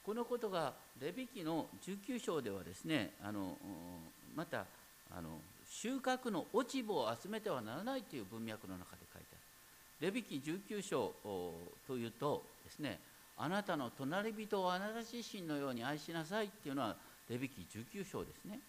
[0.04, 3.58] このことがレビ記の19章ではですねあの
[4.36, 4.66] また
[5.12, 5.30] あの
[5.72, 9.36] 収穫の落ち葉を集めてはならないという文脈の中で書いてあ
[10.02, 10.08] る。
[10.08, 11.14] レビキ19章
[11.88, 13.00] というとですね、
[13.38, 16.96] あなたの隣人をあなた自身のように愛しなさいっていうのは
[17.30, 18.60] レビキ19章ですね。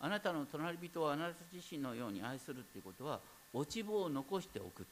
[0.00, 3.20] あなたの隣人をあなた自身のように愛するっていうことは
[3.52, 4.84] 落ち葉を残しておくってこ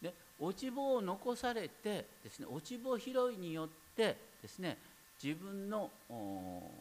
[0.00, 0.14] とです。
[0.14, 4.78] で落ち葉を残されてですね落ち葉拾いによってですね
[5.22, 5.90] 自分の、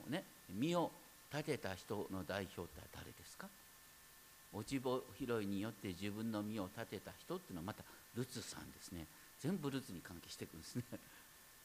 [0.07, 0.91] ね、身を
[1.33, 3.47] 立てた人の代表って誰ですか？
[4.53, 7.83] 落ち葉拾いによって自分の身を立てた人っていうのはまた
[8.15, 9.05] ルツさんですね。
[9.39, 10.83] 全部ルツに関係していくんですね。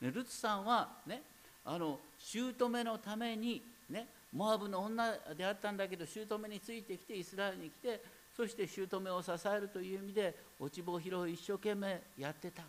[0.00, 1.22] で ルツさんはね
[1.64, 8.02] あの姑のためにねモアブの女であったんだけど姑についてきてイスラエルに来て
[8.37, 12.62] そして姑を支えるという意味で落ち葉拾い一生懸命やってた、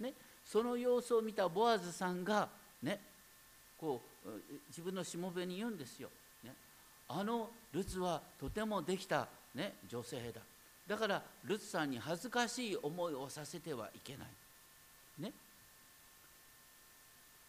[0.00, 0.12] ね、
[0.44, 2.48] その様子を見たボアズさんが
[2.82, 3.00] ね
[3.78, 4.17] こう
[4.68, 6.08] 自分のしもべに言うんですよ、
[6.44, 6.52] ね、
[7.08, 10.40] あのルツはとてもできた、ね、女性だ。
[10.86, 14.28] だからルツさんに恥ずかしい思いをさせてはいけない。
[15.18, 15.32] ね。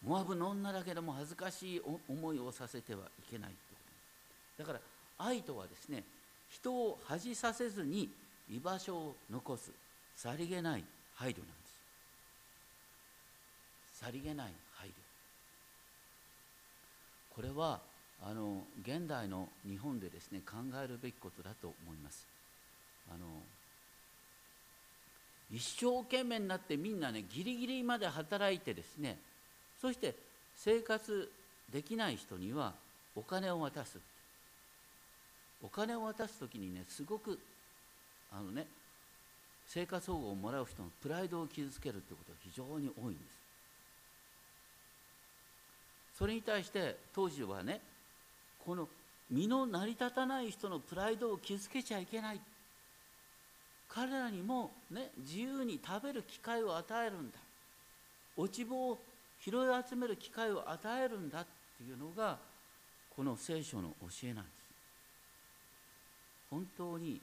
[0.04, 3.76] モアブの女だけども恥ずかしい思いをさせてはいけないってこ
[4.56, 4.62] と。
[4.64, 4.80] だから
[5.26, 6.04] 愛とはですね
[6.50, 8.08] 人を恥させずに
[8.50, 9.70] 居場所を残す。
[10.16, 11.52] さりげない配慮なんで
[13.94, 14.00] す。
[14.04, 14.52] さりげない
[17.34, 17.80] これは
[18.22, 22.26] あの現代の日本でですね考えるべきことだと思います。
[23.10, 23.26] あの
[25.52, 29.18] 一生懸命になってみんなねギリギリまで働いてですね
[29.80, 30.14] そして
[30.56, 31.28] 生活
[31.72, 32.72] できない人には
[33.16, 33.98] お金を渡す。
[35.62, 37.38] お金を渡す時にねすごく
[38.32, 38.66] あのね
[39.66, 43.39] 生活保護をもらう人のプライドを傷つけるってことが非常に多いんです。
[46.20, 47.80] それに対して当時はね
[48.62, 48.86] この
[49.30, 52.40] 身の成り立たない人のプライドを傷つけちゃいけない。
[53.88, 57.38] 彼らにも、ね、自由に食べる機会を与えるんだ。
[58.36, 58.98] 落ち葉を
[59.40, 59.54] 拾い
[59.88, 61.46] 集める機会を与えるんだっ
[61.78, 62.36] ていうのが
[63.16, 64.54] この聖書の教えなんです。
[66.50, 67.20] 本当に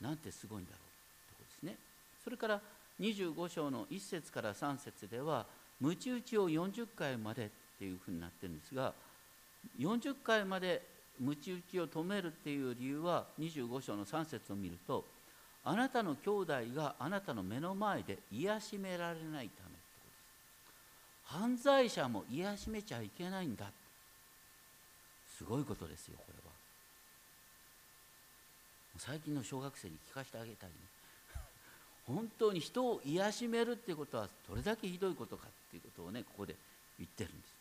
[0.00, 1.76] なんてすごいんだろうってことですね。
[2.24, 2.60] それから
[3.00, 5.44] 25章の1節から3節では
[5.80, 7.50] むち打ちを40回まで
[7.82, 8.92] っていうふうになってるんですが
[9.80, 10.82] 40回まで
[11.20, 15.04] 鞭打ちを止めるっていう理由は25章の3節を見ると
[15.64, 20.08] あなたの兄弟があなたの目の前で癒しめられないためってこと
[21.28, 21.34] です。
[21.34, 23.66] 犯罪者も癒しめちゃいけないんだ
[25.38, 26.52] すごいことですよこれは。
[28.98, 30.74] 最近の小学生に聞かせてあげたいね。
[32.06, 36.56] 本当に人を癒しめるっていうことはどれだけひどいことかっていうことをねここで
[36.98, 37.51] 言ってるんです。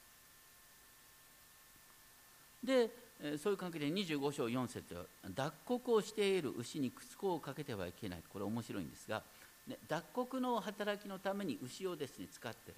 [2.64, 2.90] で
[3.38, 5.04] そういう関係で25章4節は
[5.36, 8.24] 脱穀をしている牛に靴子をかけてはいけない。
[8.32, 9.22] これ面白いんですが、
[9.68, 12.78] ね、脱穀の働きのために牛をですね使ってる。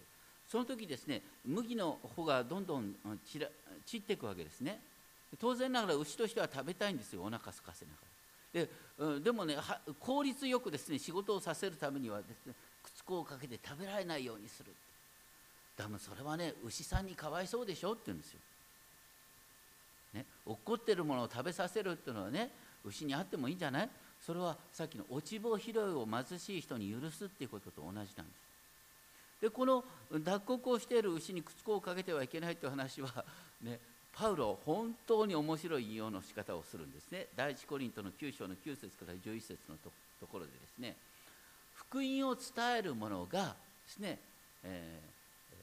[0.50, 2.94] その時ですね麦の穂がどんどん
[3.26, 3.48] 散ら
[3.86, 4.80] 散っていくわけですね。
[5.40, 7.98] 当然ながら牛としては食べたいんですよお腹空かせなが
[8.54, 8.66] ら。
[8.66, 8.70] で,、
[9.00, 9.56] うん、でもね
[10.00, 14.72] 効率よくですね仕事をさせるためにはですね靴子をかけて食べられないようにする。
[15.78, 18.40] だからそれはね牛さんにかわいそうでしょって言うんですよ。
[20.14, 22.50] ね、落ってるものを食べさせるっていうのはね
[22.86, 23.90] 牛にあってもいいんじゃない？
[24.26, 28.16] それはさっきの落ち穂拾いを貧しい人に許すっていうことと同じなんです。
[29.42, 29.84] でこの
[30.24, 33.26] 脱穀をしている牛に靴子をかけてはいけないという話は
[33.62, 33.80] ね
[34.14, 37.28] パウロ本当に面白い引用の仕方をするんですね。
[37.36, 39.92] 第一コリントの9章の9節から11節のと
[40.28, 40.96] ころでですね
[41.74, 43.56] 福音を伝える者が
[43.88, 44.20] ですね、
[44.64, 45.56] えー、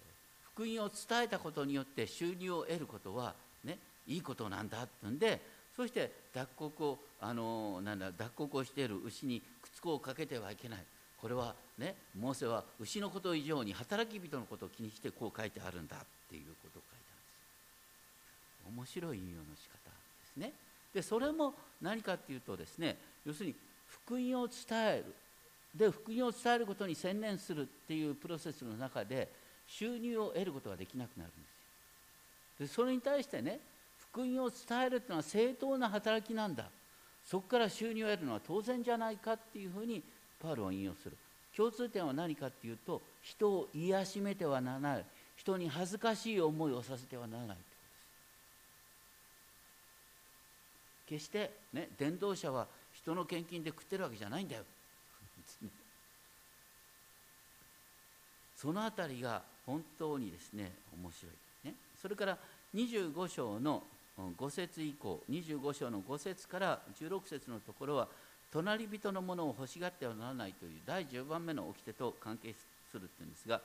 [0.52, 3.34] 福音を伝えたことによって収入を得ることは
[3.64, 3.78] ね
[4.11, 5.40] いいことなんだってんで
[5.77, 10.85] そして脱穀をあのなんだ脱穀をしている牛に靴子をかけてはいけない。
[11.20, 19.96] これはねモーセは牛のこと以上に働き人のことを気にしてこう書いてあるんだっていうことを書いてあるんです面白い引用の仕方で
[20.33, 20.53] すね。
[20.94, 23.55] でそれも何かっていうとですね要するに
[23.87, 25.14] 福音を伝える。
[25.75, 29.29] で福音を伝えることに専念するっていうプロセスの中で
[29.68, 31.49] 収入を得ることができなくなるんで
[32.59, 32.66] すよ。
[32.66, 33.61] でそれに対してね
[34.12, 36.68] 福音を伝えるというのは正当な働きなんだ。
[37.25, 40.03] そこから収入を得るのは当然じゃないかっていうふうに
[40.40, 41.16] パウロは引用する。
[41.57, 45.05] 共通点は何かっていうと人を癒しめてはならない。
[45.37, 47.57] 人に恥ずかしい思いをさせてはならない
[51.07, 54.62] 決してね伝道者は人の献金で食ってるわけじゃないんだよ。
[58.55, 61.31] そのあたりが本当にですね面白
[61.64, 62.37] い、ね、それから
[62.75, 63.83] 25章の
[64.38, 68.09] 5節以降25章の5節から16節のところは
[68.52, 72.54] 隣人のものを欲しがってはならないという第10番目の掟と関係
[72.90, 73.61] するっていうんですが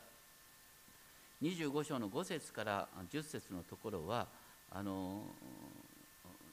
[1.41, 4.27] 25章の5節から10節のところは
[4.71, 5.23] あの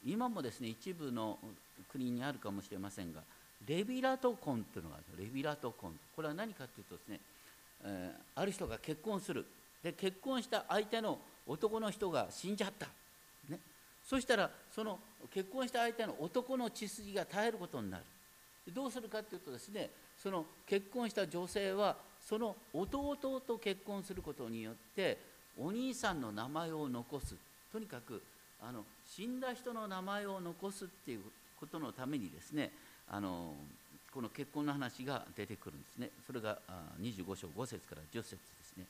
[0.05, 1.39] 今もですね一部の
[1.91, 3.21] 国にあるかもしれませんが
[3.67, 5.25] レビラトコンというのがある。
[5.25, 5.93] レビラトコン。
[6.17, 7.21] これは何かというとですね、
[7.85, 9.47] えー、ある人が結婚する。
[9.83, 12.87] で結婚した相手の男の人が死んじゃった。
[14.05, 14.99] そしたらその
[15.33, 18.05] 結婚した相手の男の血筋が絶えることになる。
[18.75, 19.91] どうするかというとですね
[20.23, 25.19] その結婚した女性はその弟と結婚することによって
[25.59, 27.35] お兄さんの名前を残す。
[27.73, 28.23] とにかく
[28.61, 31.21] あの死んだ人の名前を残すっていう
[31.59, 32.71] ことのためにですね
[33.09, 33.55] あの
[34.13, 36.11] この結婚の話が出てくるんですね。
[36.27, 36.59] それが
[37.01, 38.85] 25章5節から10節ですね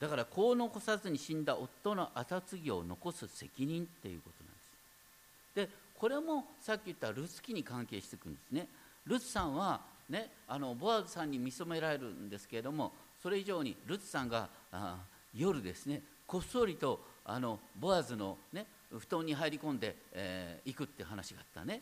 [0.00, 5.74] だから子を残さずに死んだ夫の跡継ぎを残す責任っていうことなんです。
[5.74, 8.66] でこれもさっき言ったルツ記に関係してくんですね。
[9.06, 12.92] ルツさんはねあのボアズさんに見初められるんですけれども
[13.22, 14.98] それ以上にルツさんがあ
[15.34, 21.80] 夜ですねこっそりとあのボアズの、ね、布団に入り込んで、えー、くって話があったね。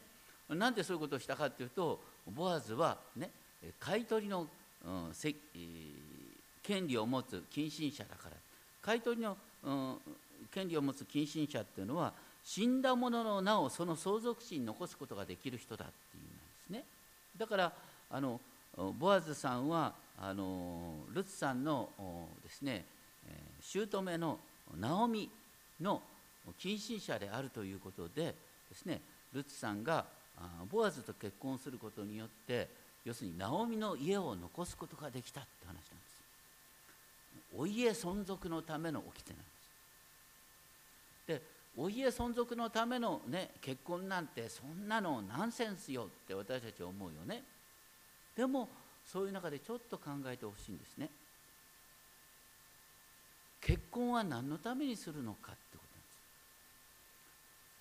[0.49, 1.99] なんでそういうことをしたかっていうと
[2.31, 3.31] ボアズはね
[3.81, 4.47] 買い取りの、
[4.85, 6.22] うん、せ、えー
[6.63, 8.37] 権利を持つ近親者だから
[8.83, 9.97] 買取の、うん、
[10.53, 12.13] 権利を持つ近親者っていうのは
[12.45, 16.33] 死んだ者の名をその相続地に残すことができる人だっていうんで
[16.67, 16.85] すね
[17.39, 17.73] だから
[18.11, 18.41] あの
[18.99, 21.89] ボアズさんはあのルツさんの
[22.43, 22.85] ですね
[23.61, 24.39] 姑の
[24.79, 25.31] ナオミ
[25.81, 26.03] の
[26.59, 28.35] 近親者であるということでで
[28.75, 29.01] すね
[29.33, 30.05] ルツさんが
[30.71, 32.69] ボアズと結婚することによって
[33.05, 36.12] 要するにナオミの家を残すことができたって話なんです。
[37.57, 39.45] お家存続のための掟なんで
[41.37, 41.41] す。
[41.41, 41.43] で
[41.77, 47.43] お家存続のための、ね、結婚なんてそんなのナンセンスよって私たちは思うよね。
[48.37, 48.69] でも
[49.05, 51.11] そういう中でちょっと考えてほしいんですね。
[53.63, 56.09] 結婚は何のためにするのかってことなんで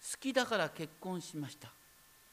[0.03, 1.69] す好きだから結婚しました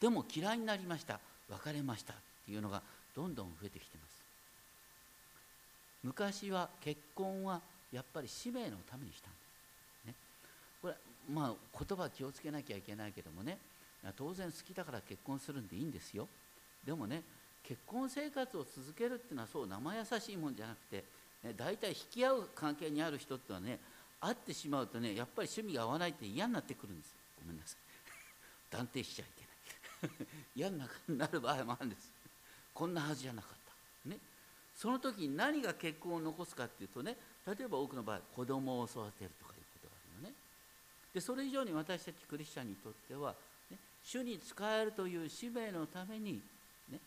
[0.00, 1.18] でも嫌いになりました
[1.48, 2.82] 別れましたっていうのが
[3.16, 4.07] どんどん増えてきてます
[6.02, 7.60] 昔は結婚は
[7.92, 9.38] やっぱり使命のためにしたんで
[10.04, 10.14] す、ね、
[10.80, 10.94] これ
[11.32, 13.58] まあ言葉気をつけなきゃいけないけどもね。
[14.16, 16.28] 当然好きだから結婚するんでいいんですよ。
[16.84, 17.22] でもね
[17.62, 21.04] 結婚生活を続けるっていうのはそう生優しいもんじゃなくて、
[21.44, 23.78] ね、大体引き合う関係にある人ってのはね
[24.20, 27.14] 会ってしまうとねやっぱり趣味が合わないって嫌になってくるんです。
[27.40, 27.78] ごめんなさい。
[28.70, 30.28] 断定しちゃいけない。
[30.54, 30.78] 嫌に
[31.08, 32.12] なる場合もあるんです。
[32.72, 33.52] こんなはずじゃなかっ
[34.04, 34.08] た。
[34.08, 34.18] ね。
[34.80, 40.32] その時に何が結婚を残すかっていうとね例えば多くの場合子供を育てるとかいうことがある
[41.12, 43.34] でそれ以上に私たちクリスチャンにとっては、
[43.70, 46.40] ね、主に仕えるという使命のために、
[46.92, 46.98] ね、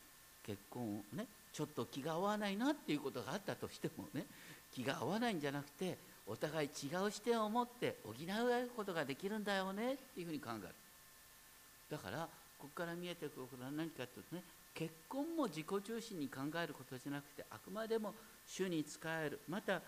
[0.46, 4.26] 結婚をねちょっと気が合わないなっていうことがあったとしてもね
[4.74, 5.98] 気が合わないんじゃなくて
[6.28, 10.70] お互い違う視点を持って補うことができるんだよねっていうふうに考える。
[11.90, 14.44] だからここから見えてくることは何かというとね
[14.74, 18.14] 結婚も自己中心に考えることじゃなくてあくまでも
[18.48, 19.40] 主に仕える。
[19.48, 19.82] また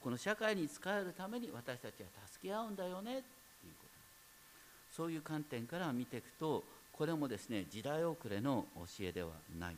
[0.00, 3.22] この社会に仕えるために私たちは助け合うんだよねっ
[3.60, 4.96] ていうこと。
[4.96, 9.76] そういう観点から見ていくとこれもですね時代遅れの教えではない。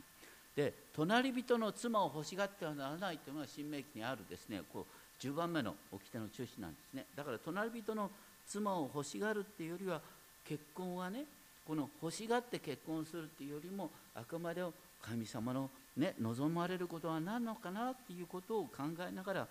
[0.55, 7.05] で隣人の妻を欲しがってはならないというのが新明記にあるですねこう10番目の掟の中心なんですね。
[7.15, 8.11] だから隣人の
[8.47, 10.01] 妻を欲しがるっていうよりは
[10.43, 11.25] 結婚はね
[11.65, 14.63] この欲しがって結婚するっていうよりもあくまで
[15.01, 19.47] 神様の、ね、望まれることは何のかなっていうことを考えながら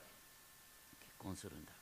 [1.00, 1.72] 結婚するんだ。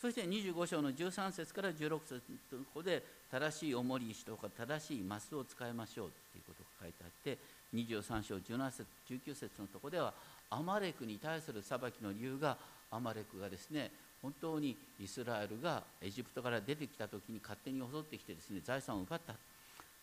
[0.00, 2.22] そして25章の13節から16節
[2.52, 7.38] のとこで正しい重り石とか正しいマスを使いましょうっていうことが書いてあって
[7.74, 10.14] 23章17節19節のところでは
[10.48, 12.56] アマレクに対する裁きの理由が
[12.90, 13.90] アマレクがですね
[14.22, 19.34] 本当にイスラエルがエジプトから出てきた時に勝手に襲ってきてですね財産を奪った。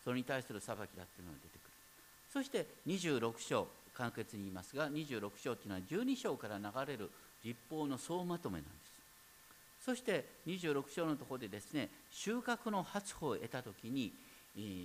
[0.04, 1.72] それに対する裁きだっていうのが出てくる。
[2.32, 7.10] そして26章簡潔に言いますが26章っていうのは12章から流れる
[7.44, 9.86] 立法の総まとめなんです。
[9.86, 14.12] そして26章のところでですね収穫の発歩を得た時に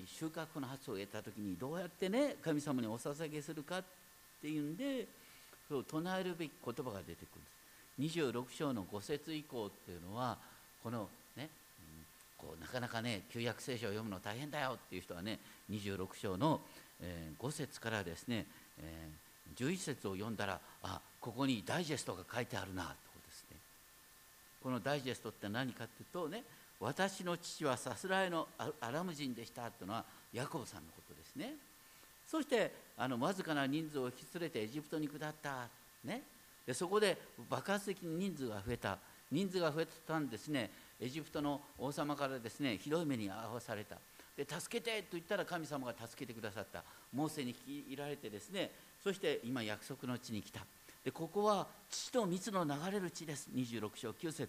[0.06, 3.84] 収穫の発を得た時にどうやってね神様にお捧げするかっ
[4.40, 5.06] ていうんで
[5.88, 7.61] 唱えるべき言葉が出てくるんです。
[8.02, 10.36] 26章の5節以降っていうのは
[10.82, 11.48] このね、
[12.38, 15.38] うんこうなかなかね旧約聖書を読むの大変だよっていう人はね
[15.70, 16.60] 26章の、
[17.00, 18.46] えー、5節からですね、
[18.80, 23.56] えー、11節を読んだらあここにダイジェストが書いてあるなとですね。
[24.60, 26.42] このダイジェストって何かっていうとね
[26.80, 28.48] 私の父はさすらいの
[28.80, 31.54] アラム人でしたというのはヤコブさんのことですね。
[32.26, 35.68] そしてあのわずかな人数を引き連れてエジプトに下った
[36.04, 36.22] ね。
[36.66, 38.98] でそこで爆発的に人数が増えた。
[39.30, 40.70] 人数が増えたんですね。
[41.00, 43.96] エジプトの王様からですねひどい目に遭わされた。
[44.36, 46.84] で助けてと言ったら神様が助けてくださった。
[47.12, 48.70] モーセに引き入られてですね
[49.02, 50.60] そして今約束の地に来た。
[51.04, 53.48] でここは父と蜜の流れる地です。
[53.54, 54.48] 26章9節。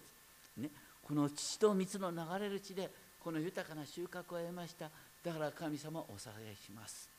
[0.57, 0.69] ね。
[1.01, 2.89] この父と蜜の流れる地で
[3.23, 4.89] この豊かな収穫を得ました。
[5.23, 7.09] だから神様お下げします。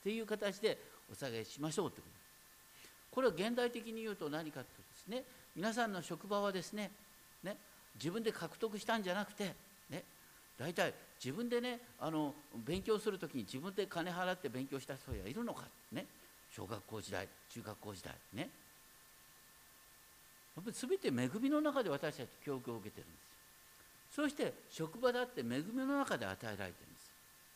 [0.00, 0.78] っていう形で
[1.10, 2.23] お下げしましょうってこと。
[3.14, 5.22] これは現代的に言うと何かとですね
[5.54, 6.90] 皆さんの職場はですね
[7.44, 7.56] ね
[7.94, 9.54] 自分で獲得したんじゃなくて
[9.88, 10.02] ね
[10.58, 10.92] 大体
[11.24, 12.34] 自分でねあの
[12.66, 15.62] 勉強する時に自分で金払って勉強した人はいるのか
[15.92, 16.06] ね
[16.50, 18.48] 小学校時代中学校時代ね。
[20.56, 23.18] やっぱり全て恵みの中で私たち教育を受けてるんで
[24.12, 27.10] すそして職場だって恵みの中で与えられてるんです。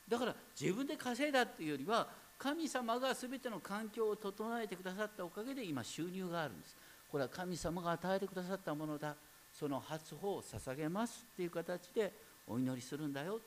[0.08, 6.76] だから自分で稼いだっていうよりは神様が全ての環境を整えてくださったおかげで今収入があるんです。
[7.10, 9.14] これは神様が与えてくださったものだ。
[9.52, 12.12] その初歩を捧げますっていう形で
[12.46, 13.40] お祈りするんだよ。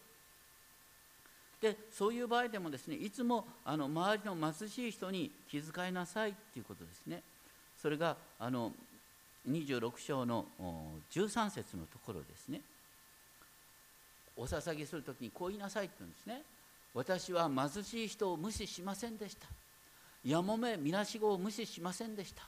[1.61, 7.21] でそういう場合でもですねいつもあの周りの貧しい人に気遣いなさいっていうことですね。
[7.81, 8.73] それがあの
[9.49, 10.45] 26章の
[11.11, 12.61] 13節のところですね。
[14.35, 16.41] お捧げする時にこう言いなさいって言うんですね。
[16.93, 19.47] 私は貧しい人を無視しませんでした。
[20.25, 22.43] やもめみなしごを無視しませんでした。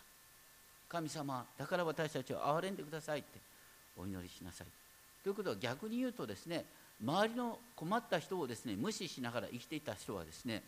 [0.89, 3.39] 神様だから私たちを憐れんでくださいって
[3.97, 4.67] お祈りしなさい。
[5.23, 6.65] ということは逆に言うとですね
[7.03, 10.61] 周りの困った人をですね無視しながら生きていた人はですね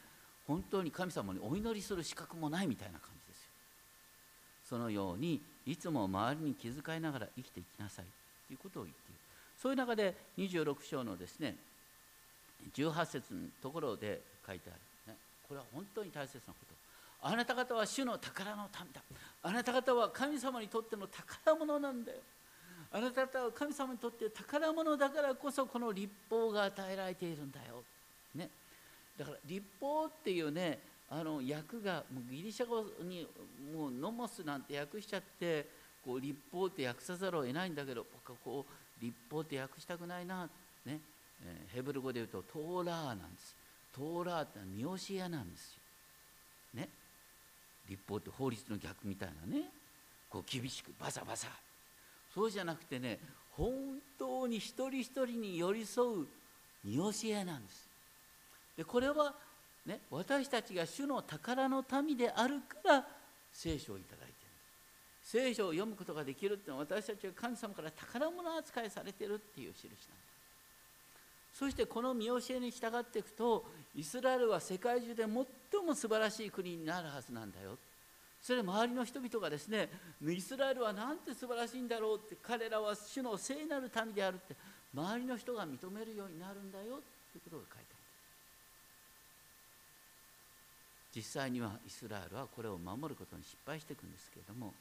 [0.47, 3.49] 本当に神様にお祈りする資格もないみたいな感じですよ。
[4.69, 8.05] そのようにいつも周りに気遣いながら生きていきなさい
[8.47, 9.19] ということを言っている。
[9.61, 11.55] そういう中で26章のですね
[12.75, 14.73] 18節のところで書いてあ
[15.07, 15.17] る、ね、
[15.47, 16.75] これは本当に大切なこと。
[17.27, 19.01] あなた方は主の宝の民だ。
[19.41, 22.17] あなた方は神様にとっての宝物なんだよ。
[22.91, 27.83] あなた方は神様にとって宝物だからこそこの立法が与えられているんだよ、
[28.33, 28.49] ね、
[29.17, 33.27] だから立法っていうねあの訳がもうギリシャ語に
[33.75, 35.67] もうノモスなんて訳しちゃって
[36.05, 40.47] こう立法って訳さざるを得ないんだけど僕はこう立法って訳したくないな、
[40.85, 40.99] ね、
[41.73, 43.55] ヘブル語で言うとトーラーなんです。
[43.93, 46.81] トーラーってのは見教えなんですよ。
[46.81, 46.89] ね。
[47.87, 49.65] 立法って法律の逆みたいなね。
[50.29, 51.47] こう厳しくバサバサ。
[52.33, 53.19] そうじゃなくてね
[53.51, 53.71] 本
[54.19, 56.27] 当に一人一人に寄り添う
[56.83, 57.87] 見教えなんです。
[58.77, 59.33] でこれは
[59.85, 63.05] ね、私たちが主の宝の民であるから
[63.53, 64.35] 聖書をいただいてる。
[65.23, 70.24] 聖書を読むことができるっていうのは私たちが神様から宝物扱いされてるっていう印なんだ
[71.57, 77.77] そしてこの見教えに従っていくとイスラエルは世界中で最も素晴らしい国になるはずなんだよ。
[78.41, 79.89] それ周りの人々がですね
[80.21, 84.55] イスラエルはなんて素晴らしいんだろうって彼らは主の聖なる民であるって
[84.93, 86.87] 周りの人が認めるようになるんだよっ
[87.31, 87.99] ていうことが書いてある
[91.15, 94.73] 実際にはイスラエルはこれを守ることに失敗していくんですけれども、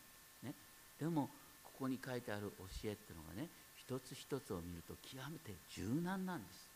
[0.42, 0.52] ね、
[1.00, 1.30] でも
[1.62, 3.48] ここに書いてある教えっていうのがね
[3.86, 6.70] 一つ一つを見ると極めて柔軟なんです。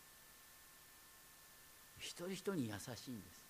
[2.00, 3.40] 一人一人に優しいんです。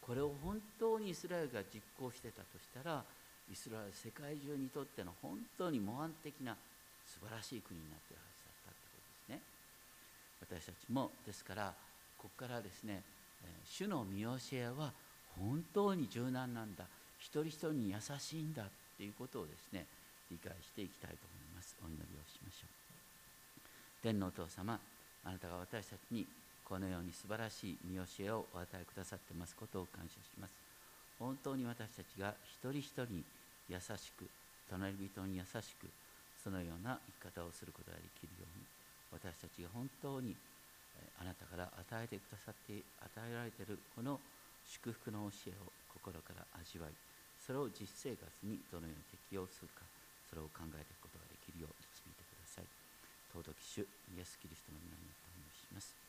[0.00, 3.04] これを本当にイスラエルが実行してたとしたら
[3.52, 6.56] イスラエル世界中にとっての本当に模範的な
[7.06, 9.36] 素晴らしい国になっているはずだったってこと
[10.48, 10.64] ですね。
[10.64, 11.74] 私たちもですから
[12.16, 13.02] ここからですね
[13.64, 14.92] 主の見教えは
[15.38, 16.84] 本当に柔軟なんだ。
[17.18, 19.86] 一人一人に優しいんだっていうことをですね
[20.30, 21.33] 理解していきたいと思います。
[21.84, 22.74] お祈りをしましょう。
[24.02, 24.80] 天のお父様
[25.24, 26.26] あなたが私たちに
[26.64, 30.56] このように素晴らしい見教えをお与えくださってますことを感謝します。
[31.18, 33.24] 本当に私たちが一人一人に
[33.68, 34.26] 優しく
[34.68, 35.88] 隣人に優しく
[36.42, 38.64] そのような生き方をすることができるように
[39.12, 40.34] 私たちが本当に
[41.20, 44.18] あなたから与えてくださって与えられているこの
[44.66, 46.92] 祝福の教えを心から味わい
[47.40, 49.84] それを実生活にどのように適用するか
[50.28, 51.03] それを考えてい
[51.54, 52.66] 日々を導いてください。
[53.30, 56.03] 尊き主イエス・キリストの皆によってお願いします。